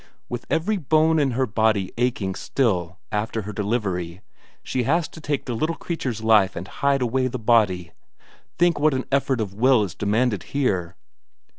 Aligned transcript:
With 0.29 0.47
every 0.49 0.77
bone 0.77 1.19
in 1.19 1.33
her 1.37 1.45
body 1.45 1.91
aching 1.95 2.33
still 2.33 2.97
after 3.11 3.43
her 3.43 3.53
delivery, 3.53 4.21
she 4.63 4.81
has 4.81 5.07
to 5.09 5.21
take 5.21 5.45
the 5.45 5.53
little 5.53 5.75
creature's 5.75 6.23
life 6.23 6.55
and 6.55 6.67
hide 6.67 7.03
away 7.03 7.27
the 7.27 7.37
body 7.37 7.91
think 8.57 8.79
what 8.79 8.95
an 8.95 9.05
effort 9.11 9.39
of 9.39 9.53
will 9.53 9.83
is 9.83 9.93
demanded 9.93 10.41
here! 10.57 10.95